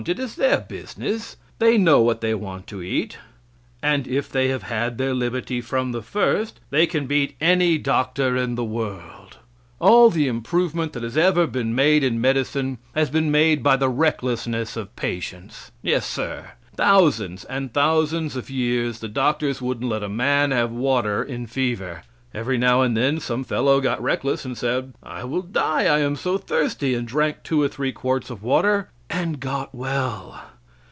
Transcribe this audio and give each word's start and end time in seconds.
It 0.07 0.17
is 0.17 0.33
their 0.35 0.59
business. 0.61 1.37
They 1.59 1.77
know 1.77 2.01
what 2.01 2.21
they 2.21 2.33
want 2.33 2.65
to 2.65 2.81
eat. 2.81 3.19
And 3.83 4.07
if 4.07 4.29
they 4.31 4.47
have 4.47 4.63
had 4.63 4.97
their 4.97 5.13
liberty 5.13 5.61
from 5.61 5.91
the 5.91 6.01
first, 6.01 6.59
they 6.71 6.87
can 6.87 7.05
beat 7.05 7.35
any 7.39 7.77
doctor 7.77 8.35
in 8.35 8.55
the 8.55 8.63
world. 8.65 9.37
All 9.79 10.09
the 10.09 10.27
improvement 10.27 10.93
that 10.93 11.03
has 11.03 11.17
ever 11.17 11.45
been 11.45 11.75
made 11.75 12.03
in 12.03 12.19
medicine 12.19 12.79
has 12.95 13.11
been 13.11 13.29
made 13.29 13.61
by 13.61 13.75
the 13.77 13.89
recklessness 13.89 14.75
of 14.75 14.95
patients. 14.95 15.71
Yes, 15.83 16.07
sir. 16.07 16.53
Thousands 16.75 17.43
and 17.45 17.71
thousands 17.71 18.35
of 18.35 18.49
years 18.49 19.01
the 19.01 19.07
doctors 19.07 19.61
wouldn't 19.61 19.87
let 19.91 20.01
a 20.01 20.09
man 20.09 20.49
have 20.49 20.71
water 20.71 21.21
in 21.23 21.45
fever. 21.45 22.01
Every 22.33 22.57
now 22.57 22.81
and 22.81 22.97
then 22.97 23.19
some 23.19 23.43
fellow 23.43 23.79
got 23.79 24.01
reckless 24.01 24.45
and 24.45 24.57
said: 24.57 24.95
"I 25.03 25.25
will 25.25 25.41
die, 25.43 25.83
I 25.85 25.99
am 25.99 26.15
so 26.15 26.39
thirsty," 26.39 26.95
and 26.95 27.07
drank 27.07 27.43
two 27.43 27.61
or 27.61 27.67
three 27.67 27.91
quarts 27.91 28.31
of 28.31 28.41
water 28.41 28.89
and 29.13 29.41
got 29.41 29.75
well. 29.75 30.41